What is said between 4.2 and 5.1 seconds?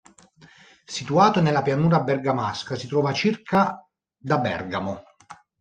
Bergamo.